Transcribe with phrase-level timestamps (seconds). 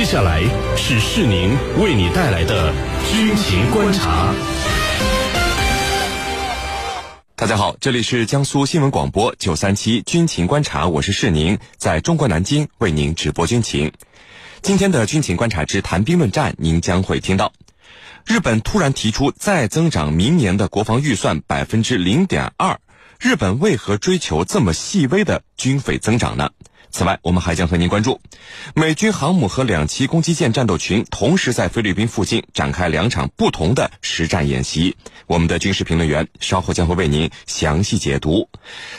[0.00, 0.40] 接下来
[0.78, 2.72] 是世宁为你带来的
[3.12, 4.34] 军情观察。
[7.36, 13.92] 大家好，这里是江苏新闻广播九三七军情观察，我是世宁，在中国南京为您直播军情。
[14.62, 17.52] 今天的军情观察之谈兵论战，您将会听到：
[18.24, 22.78] 日本突然提出再增长明年的国防预算百分之零点二，
[23.20, 26.48] 日本为何追求这么细微的军费增长呢？
[26.90, 28.20] 此外，我们还将和您关注，
[28.74, 34.96] 美军航母和两栖攻击舰战斗群同时在菲律宾附近展开两场不同的实战演习。
[35.26, 38.48] 我们的军事评论员稍后将会为您详细解读。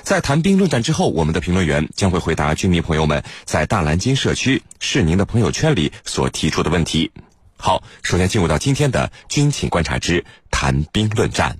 [0.02, 7.12] 在谈兵论战之后，我们的评论员将会回答军迷朋友们在大蓝鲸社区是您的朋友圈里所提出的问题。
[7.58, 11.58] 好，首先进入到今天的军情观察之谈兵论战。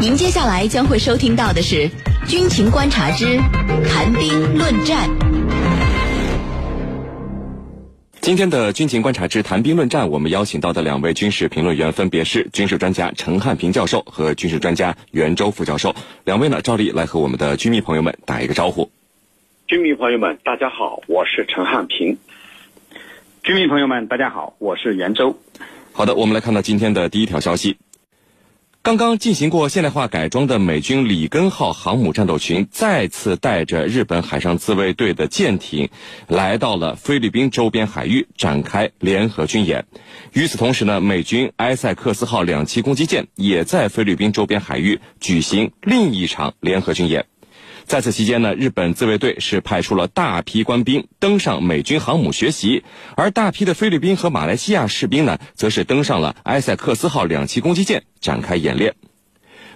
[0.00, 1.90] 您接下来将会收听到的是。
[2.26, 3.36] 军情观察之
[3.88, 5.08] 谈兵论战。
[8.20, 15.94] 今天的军情观察之谈兵论战，我们邀请到的两位军事评论员分别是军事专家陈汉平教授和军事专家袁周副教授。
[16.24, 18.90] 两位呢，照例来和我们的军迷朋友们打一个招呼。
[19.66, 22.18] 军迷朋友们，大家好，我是陈汉平。
[23.42, 25.38] 军迷朋友们，大家好，我是袁周。
[25.92, 27.76] 好的，我们来看到今天的第一条消息。
[28.82, 35.90] 刚刚进行过现代化改装的美军里根号航母战斗群再次带着日本海上自卫队的舰艇，
[36.26, 39.84] 来到了菲律宾周边海域展开联合军演。
[40.32, 47.26] 与此同时呢，美军埃塞克斯号两栖攻击舰也在菲律宾周边海域举行另一场联合军演。
[47.90, 52.84] 在此期间呢，日本自卫队是派出了大批官兵登上美军航母学习，
[53.16, 58.94] 而大批的菲律宾和马来西亚士兵呢，则是登上了埃塞克斯号两栖攻击舰展开演练。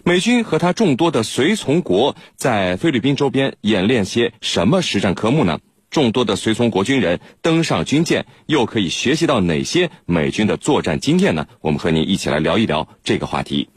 [0.04, 5.58] 美军和他众多的随从国在菲律宾周边演练些什么实战科目呢？
[5.90, 11.48] 众多的随从国军人登上军舰，又可以学习到哪些美军的作战经验呢？
[11.60, 13.70] 我们和您一起来聊一聊这个话题。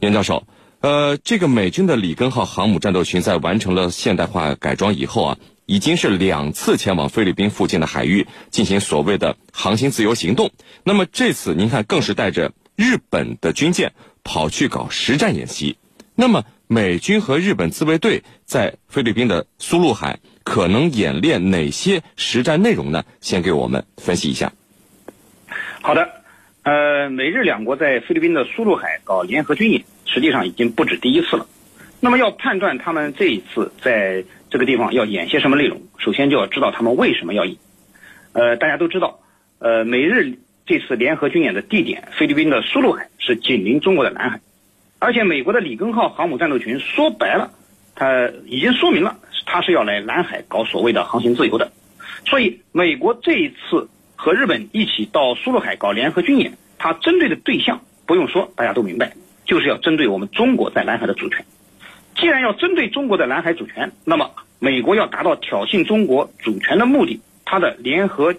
[0.00, 0.42] 袁教授。
[0.80, 10.52] 呃，这个美军的里根号航母战斗群在完成了现代化改装以后啊，已经是两次前往菲律宾附近的海域进行所谓的航行自由行动。
[10.84, 15.76] 那么这次您看，更是带着日本的军舰跑去搞实战演习。
[16.14, 23.04] 那么美军和日本自卫队在菲律宾的苏禄海可能演练哪些实战内容呢？
[23.20, 24.52] 先给我们分析一下。
[25.82, 26.08] 好的，
[26.62, 29.82] 呃，美日两国在菲律宾的苏禄海搞联合军演。
[30.08, 31.46] 实际上已经不止第一次了。
[32.00, 37.56] 那么要判断他们这一次在这个地方要演些什么内容，首先就要知道他们为什么要演。
[38.32, 39.20] 呃，大家都知道，
[39.58, 44.40] 呃，美日这次联合军演的地点菲律宾的苏禄海是紧邻中国的南海，
[44.98, 47.52] 而且美国的里根号航母战斗群说白了，
[47.94, 51.72] 它已经说明了它是要来南海搞所谓的航行自由的。
[52.26, 59.14] 所以美国这一次和日本一起到苏禄海搞联合军演，它针对的对象不用说，大家都明白。
[59.48, 61.44] 就是要针对我们中国在南海的主权。
[62.14, 68.34] 既然要针对中国的南海主权，那么美国要达到挑衅中国主权的目的，它的联合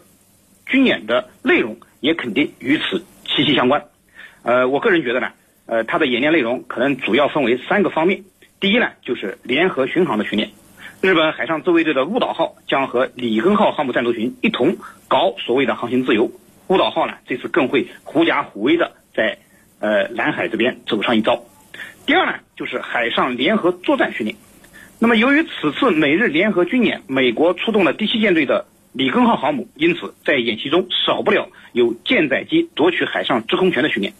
[0.68, 3.86] 军演的内容也肯定与此息息相关。
[4.44, 5.30] 呃，我个人觉得呢，
[5.66, 8.24] 呃，它的演练内容可能主要分为三个方面。
[8.60, 10.52] 第一呢，就是联合巡航的训练。
[11.02, 14.76] 日本海上自卫队的雾岛号将和里根号航母战斗群一同
[15.08, 16.30] 搞所谓的航行自由。
[16.68, 19.40] 雾岛号呢，这次更会狐假虎威的在。
[19.80, 21.44] 呃，南海这边走上一招。
[22.06, 24.36] 第二呢，就是海上联合作战训练。
[25.00, 34.14] 那么，由于此次美日联合军演，美国出动了第七舰队的里根号航母，因此在演习中少不了有舰载机夺取海上制空权的训练。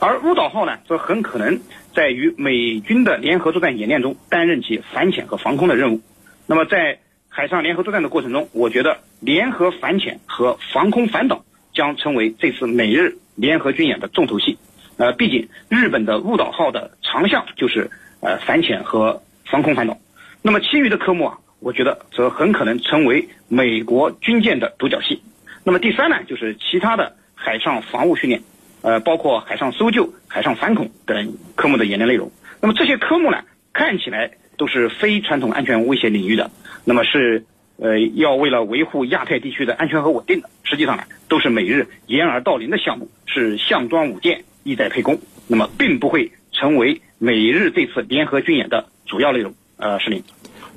[0.00, 1.60] 而乌岛号呢，则很可能
[1.94, 6.02] 在与美军的联合作战演练中担任起反潜和防空的任务。
[6.46, 6.98] 那么，在
[7.28, 14.58] 海上联合作战的过程中，我觉得联合反潜和防空反导将成为这次美日联合军演的重头戏。
[14.98, 17.88] 呃，毕竟日本的雾岛号的长项就是
[18.20, 19.96] 呃反潜和防空反导，
[20.42, 25.22] 那么其余的科目啊，我觉得则很可能成为美国军舰的独角戏。
[25.62, 28.42] 那么第三呢，就是其他的海上防务训练，
[28.82, 32.30] 呃，包括海上搜救、海上反恐等科目的演练内容。
[32.60, 33.38] 那么这些科目呢，
[33.72, 36.50] 看起来都是非传统安全威胁领域的，
[36.84, 37.44] 那么是
[37.76, 44.42] 呃要为了维护亚太地区的安全和稳定的，实际上呢，都是美日掩耳盗铃的项目，是项庄舞剑。
[44.62, 49.54] 意在沛公，那么并不会成为美日这次联合军演的主要内容。
[49.76, 50.24] 呃，是令。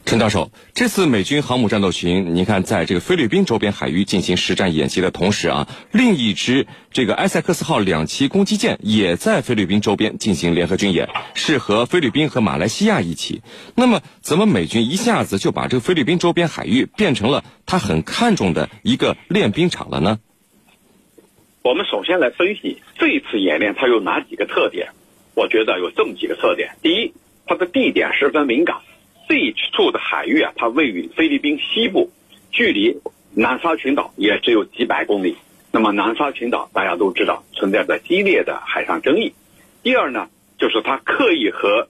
[0.04, 13.44] 陈教授，这次美军航母战斗群，您看，在这个菲律宾周边海域进行实战演习的同时啊，另一支这个埃塞克斯号两栖攻击舰也在菲律宾周边进行联合军演，是和菲律宾和马来西亚一起。
[13.76, 20.20] 那么，怎么美军一下子就把这个菲律宾周边海域变成了他很看重的一个练兵场了呢？
[21.64, 24.90] 我们首先来分析这次演练它有哪几个特点？
[25.36, 27.14] 我觉得有这么几个特点：第一，
[27.46, 28.78] 它的地点十分敏感。
[29.30, 32.10] 这一处的海域啊，它位于菲律宾西部，
[32.52, 33.00] 距离
[33.36, 35.38] 南沙群岛也只有几百公里。
[35.72, 39.32] 那么南沙群岛大家都知道存在着激烈的海上争议。
[39.84, 41.88] 第二呢，就是它刻意和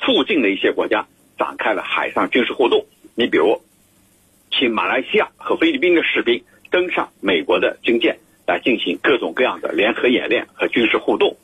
[0.00, 1.06] 附近的一些国家
[1.38, 2.86] 展开了海上军事互动。
[3.14, 3.60] 你比如，
[4.50, 11.36] 请马来西亚和菲律宾的士兵登上美国的军舰来进行各种各样的联合演练和军事互动。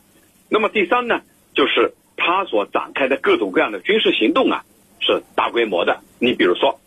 [0.49, 1.21] 那么第三呢，
[1.55, 4.65] 就是它所展开的各种各样的军事行动啊。
[5.00, 6.81] 是大规模的，你比如说，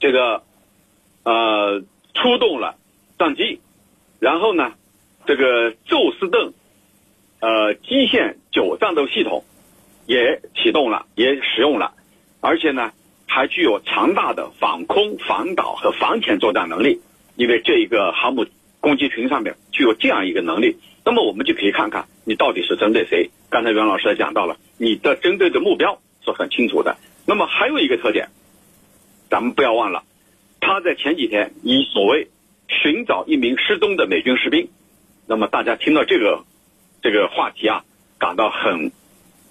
[0.00, 0.42] 这个，
[1.22, 1.80] 呃，
[2.14, 2.74] 出动了
[3.16, 3.60] 战机，
[4.18, 4.72] 然后呢，
[5.24, 6.52] 这个宙斯盾，
[7.38, 9.44] 呃，基线九战斗系统
[10.04, 11.94] 也启动了，也使用了，
[12.40, 12.92] 而且呢，
[13.28, 17.00] 还具有强大的防空、防导和防潜作战能力。
[17.36, 18.44] 因为这一个航母
[18.86, 23.30] 攻击群上面具有这样一个能力，那么我们就可以看看你到底是针对谁。
[23.50, 26.00] 刚才袁老师也讲到了，你的针对的目标。
[26.24, 26.96] 是很清楚的。
[27.24, 28.28] 那么还有一个特点，
[29.30, 30.02] 咱们不要忘了，
[30.60, 32.26] 他在前几天以所谓
[32.66, 34.68] 寻找一名失踪的美军士兵，
[35.28, 36.44] 那么大家听到这个
[37.00, 37.84] 这个话题啊，
[38.18, 38.90] 感到很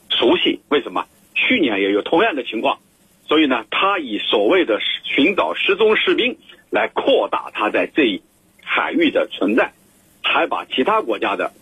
[0.10, 0.60] 熟悉。
[0.68, 1.06] 为什么？
[1.34, 2.80] 去年也有同样的情况，
[3.26, 6.38] 所以呢，他以所谓的寻找失踪士兵
[6.70, 8.22] 来扩大他在这一
[8.76, 9.72] 海域的存在，
[10.22, 11.54] 还把其他国家的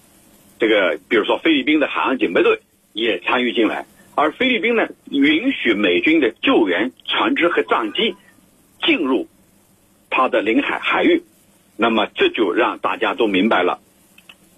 [0.58, 2.60] 这个，比如说菲律宾的海岸警备队
[2.92, 3.86] 也参与进来。
[4.16, 8.16] 而菲律宾呢，允许美军的救援船只和战机
[8.84, 9.28] 进入
[10.10, 11.22] 它的领海海域，
[11.78, 13.80] 那么这就让大家都明白了，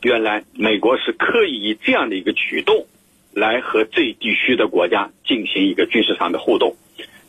[0.02, 2.88] 原来美国是刻意以这样的一个举动
[3.34, 6.78] 来和这一地区的国家进行一个军事上的互动。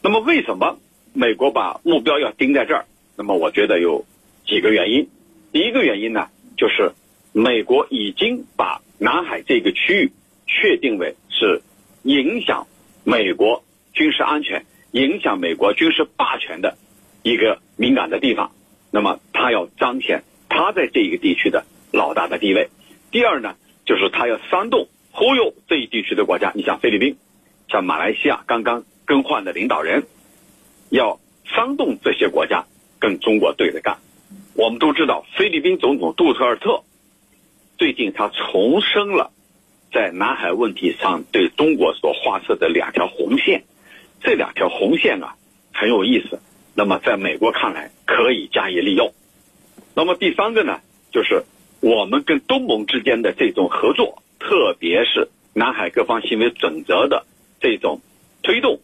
[0.03, 0.79] 那么，为什么
[1.15, 2.87] 美国把目标要盯在这儿？
[3.17, 4.05] 那么，我觉得有
[4.47, 5.09] 几个原因。
[5.53, 6.93] 第一个原因呢，就是
[7.33, 10.13] 美国已经把南海这个区域
[10.47, 11.63] 确定为是。
[12.07, 12.69] 影响
[13.03, 16.79] 美国军事安全、影响美国军事霸权的
[17.25, 18.53] 一个敏感的地方，
[18.93, 22.69] 那么他要彰显他在这一个地区的老大的地位。
[23.11, 27.17] 第二呢，就是他要煽动、忽悠这一地区的国家，你像菲律宾、
[27.69, 30.05] 像马来西亚刚刚更换的领导人，
[30.91, 32.67] 要煽动这些国家
[33.01, 33.99] 跟中国对着干。
[34.57, 36.83] 我们都知道，菲律宾总统杜特尔特
[37.77, 39.31] 最近他重申了。
[39.93, 43.65] 在南海问题上对中国所画设的两条红线，
[44.23, 45.37] 这两条红线啊
[45.73, 46.41] 很有意思。
[46.75, 49.13] 那么在美国看来可以加以利用。
[49.95, 50.81] 那么第三个呢，
[51.13, 51.45] 就是
[51.81, 57.27] 我们跟东盟之间的这种合作，特别是南海各方行为准则的
[57.61, 58.01] 这种
[58.43, 58.81] 推动，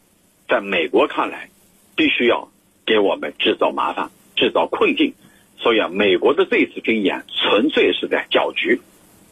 [0.48, 1.48] 在美国看来
[1.96, 2.50] 必须要
[2.86, 5.14] 给我们制造麻烦、制造困境。
[5.62, 8.80] 所以啊，美国的这次军演纯粹是在搅局。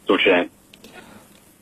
[0.07, 0.49] 主持人。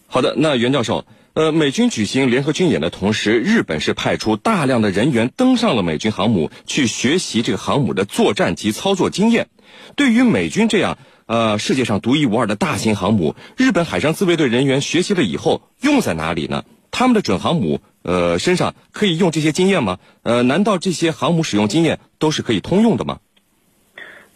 [0.07, 9.50] 好的，那袁教授，呃，美军举行联合军演的同时，日本是派出大量的人员登上了美军航母，去学习这个航母的作战及操作经验。
[9.95, 16.63] 对于美军这样呃世界上独一无二的大型航母，日本海上自卫队人员学习了以后用在哪里呢？
[16.92, 20.00] 他们的准航母呃身上可以用这些经验吗？
[20.24, 23.19] 呃，难道这些航母使用经验都是可以通用的吗？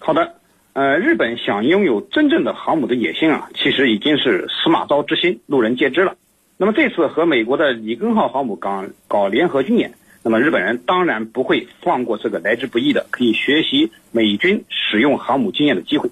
[0.06, 0.36] 好的。
[0.74, 6.18] 呃，日本想拥有真正的航母的野心啊，其实已经是司马昭之心，路人皆知了。
[6.58, 16.10] 那么这次和美国的里根号航母搞搞联合军演，那么日本人当然不会放过这个来之不易的可以学习美军使用航母经验的机会。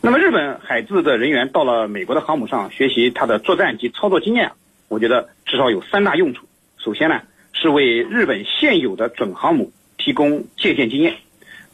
[0.00, 4.52] 那么日本海自的人员到了美国的航母上学习它的作战及操作经验，
[4.88, 6.46] 我觉得至少有三大用处。
[6.78, 7.20] 首先呢，
[7.52, 11.16] 是为日本现有的准航母提供借鉴经验。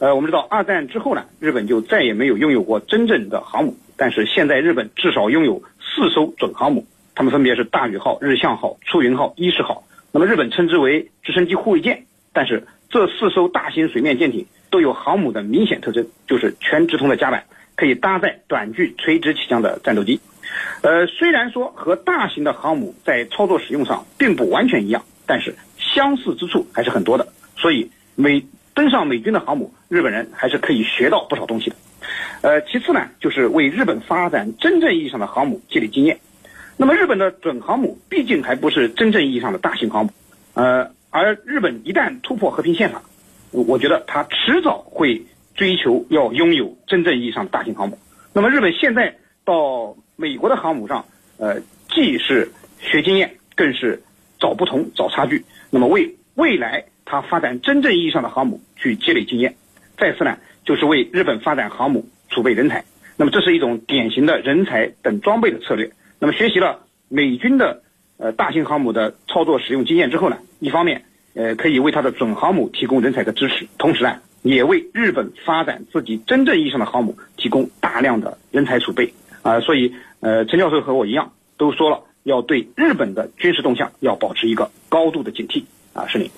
[0.02, 3.76] 呃，我们知道二战之后呢，日本就再也没有拥有过真正的航母。
[3.97, 9.85] 但是现在日本至少拥有四艘准航母，它们分别是大宇号、日向号、出云号、伊势号。
[10.11, 12.06] 那么日本称之为直升机护卫舰。
[12.32, 17.44] 但是这四艘大型水面舰艇都有航母的明显特征，就是全直通的甲板，
[17.76, 20.18] 可以搭载短距垂直起降的战斗机。
[20.82, 27.28] 呃，虽然说和大型的航母在操作使用上并不完全一样，但是相似之处还是很多的。
[27.56, 28.44] 所以美。
[28.75, 31.76] 登上美军的航母，日本人还是可以学到不少东西的。
[32.43, 36.19] 呃，其次呢，就是为日本发展真正意义上的航母积累经验。
[36.76, 40.12] 那么，日本的准航母毕竟还不是真正意义上的大型航母。
[40.55, 43.02] 呃，而日本一旦突破和平宪法，
[43.52, 45.23] 我觉得他迟早会
[45.55, 47.99] 追求要拥有真正意义上的大型航母。
[48.33, 49.14] 那么日本现在
[49.45, 51.05] 到美国的航母上，
[51.37, 51.61] 呃，
[51.91, 52.50] 既是
[52.81, 54.02] 学经验，更是
[54.41, 55.45] 找不同、找差距。
[55.71, 59.54] 那么为未来他发展真正意义上的航母去积累经验。
[59.99, 62.87] 再次呢，就是为日本发展航母储备人才。
[63.19, 65.92] 那么这是一种典型的人才等装备的策略。
[66.19, 67.83] 那么学习了美军的
[68.16, 71.04] 呃大型航母的操作使用经验之后呢，一方面
[71.35, 79.61] 呃可以为它的准航母提供人才的支持，同时呢也为日本发展自己真正意义上的航母提供大量的人才储备啊。
[79.61, 86.07] 所以呃陈教授和我一样都说了，要对日本的军事动向要保持一个高度的警惕啊。
[86.07, 86.31] 是您。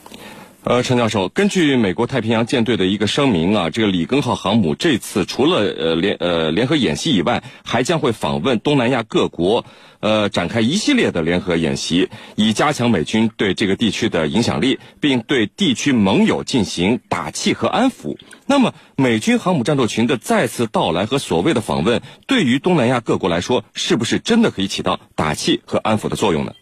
[0.66, 9.66] 呃，陈教授，根据美国太平洋舰队的一个声明啊，这个里根号航母这次除了呃联呃联合演习以外，还将会访问东南亚各国，
[10.00, 18.16] 呃，展开一系列的联合演习，以加强美军对这个地区的影响力，并对地区盟友进行打气和安抚。
[18.47, 26.54] 那么，美军航母战斗群的再次到来和所谓的访问，对于东南亚各国来说，是不是真的可以起到打气和安抚的作用呢？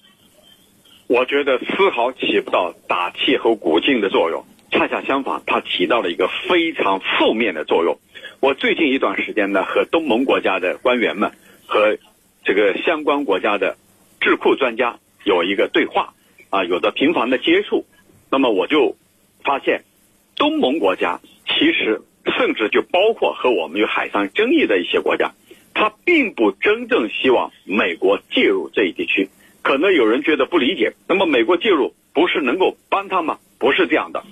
[1.06, 7.98] 我觉得丝毫起不到打气和鼓劲的作用，恰恰相反，它起到了一个非常负面的作用。
[8.40, 11.32] 我最近一段时间呢，和东盟国家的官员们
[11.66, 11.98] 和
[12.44, 13.76] 这个相关国家的
[14.20, 16.14] 智库专家有一个对话，
[16.50, 17.84] 啊，有着频繁的接触。
[18.30, 18.96] 那么我就
[19.44, 19.82] 发现，
[20.36, 22.00] 东盟国家其实
[22.38, 25.32] 甚至就包括和我们有海上争议的一些国家，
[25.74, 29.28] 他并不真正希望美国介入这一地区。
[29.62, 33.38] 可能有人觉得不理解，那么美国介入不是能够帮他吗？
[33.58, 34.24] 不是这样的。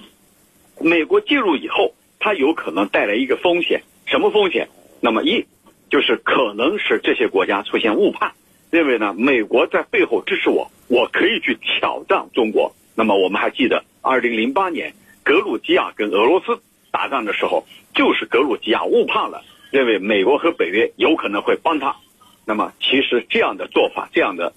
[0.80, 4.68] 美国介入以后，它有可能带来一个风险，什么风险？
[5.00, 5.46] 那么一
[5.88, 8.32] 就是可能使这些国家出现误判，
[8.70, 12.74] 认为呢美国在背后支持我，我可以去挑战中国。
[12.96, 16.60] 那么我们还记得，二零零八年格鲁吉亚跟俄罗斯
[16.90, 21.94] 打仗的时候，就是格鲁吉亚误判了，认为美国和北约有可能会帮他。
[22.44, 24.52] 那么其实这样的做法，这样的。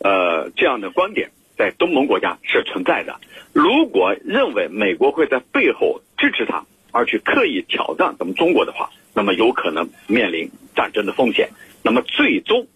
[0.00, 3.20] 呃，这样的观点在东盟国家是存在的。
[3.52, 11.50] 如果认为美国会在背后支持他，而去刻意挑战咱们中国的话，那么有可能面临战争的风险。
[11.82, 12.66] 那么最终，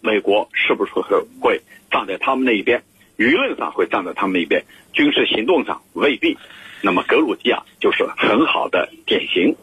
[0.00, 2.82] 美国是不是会会站在他们那一边？
[3.16, 6.36] 舆论上会站在他们那一边，军事行动上未必。
[6.82, 9.56] 那么格鲁吉亚就是很好的典型。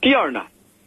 [0.00, 0.46] 第二呢，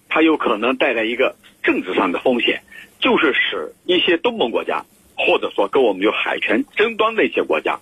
[0.10, 1.36] 它有可能带来一个
[1.68, 2.64] 政治上的风险。
[3.00, 4.84] 就是使一些东盟国家，
[5.16, 7.80] 或者说跟我们有海权争端的一些国家，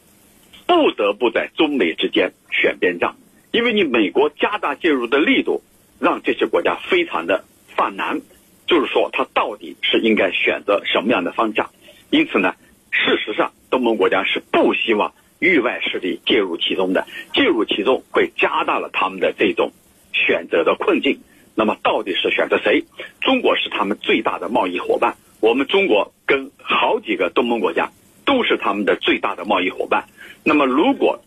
[0.68, 3.16] 不得不在中美之间选边站，
[3.52, 5.64] 因为你美国加大介入的力度，
[6.02, 7.46] 让这些国家非常的
[7.78, 8.20] 犯难，
[8.68, 11.70] 就是说他到底是应该选择什么样的方向。
[12.10, 12.54] 因此呢，
[12.92, 19.72] 事实上东盟国家是不希望域外势力介入其中的，介入其中会加大了他们的这种
[20.12, 21.22] 选择的困境。
[21.56, 22.84] 那么到底是选择谁？
[23.22, 27.90] 中国是他们最大的贸易伙伴，我们中国跟好几个东盟国家
[28.26, 30.06] 都是他们的最大的贸易伙伴。
[30.44, 31.22] 那么如果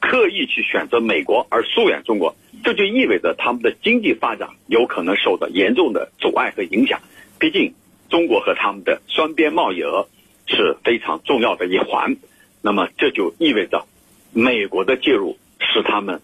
[0.00, 7.00] 刻意去选择美国而疏远中国，这就意味着他们的经济发展有可能受到严重的阻碍和影响。
[7.38, 7.74] 毕竟
[8.10, 10.08] 中国和他们的双边贸易额
[10.46, 12.16] 是非常重要的一环。
[12.60, 13.86] 那么这就意味着
[14.32, 16.20] 美国的介入使他们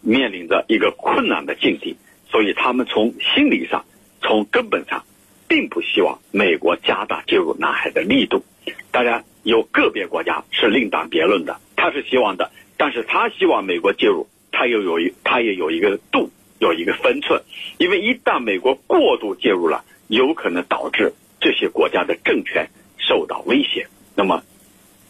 [0.00, 1.96] 面临着一个困难的境地。
[2.28, 3.84] 所以，他们从心理上、
[4.20, 5.04] 从根本上，
[5.48, 8.44] 并不希望美国加大介入南海的力度。
[8.90, 17.40] 当然，有个别国家是另当别论的，他是希望的，但是他希望美国介入，他又有一，他也有一个度，有一个分寸。
[17.78, 22.68] 因为一旦美国过度介入了，有可能导致这些国家的政权
[22.98, 23.86] 受到威胁。
[24.16, 24.42] 那么，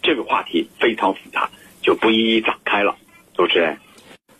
[0.03, 2.95] 这个话题非常复杂，就不一一展开了。
[3.35, 3.79] 主持人。